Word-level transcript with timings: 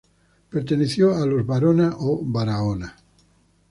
Perteneció 0.49 1.15
a 1.15 1.27
los 1.27 1.45
Varona 1.45 1.93
o 1.99 2.21
Barahona. 2.25 2.95